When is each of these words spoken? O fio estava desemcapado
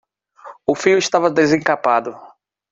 O 0.65 0.73
fio 0.73 0.97
estava 0.97 1.29
desemcapado 1.29 2.19